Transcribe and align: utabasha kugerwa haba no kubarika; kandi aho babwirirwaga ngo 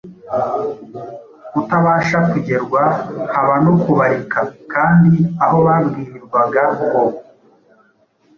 utabasha 1.59 2.17
kugerwa 2.29 2.81
haba 3.33 3.55
no 3.63 3.73
kubarika; 3.83 4.39
kandi 4.73 5.13
aho 5.43 5.57
babwirirwaga 5.65 6.63
ngo 6.73 7.03